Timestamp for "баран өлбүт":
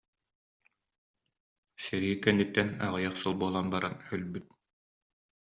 3.73-4.45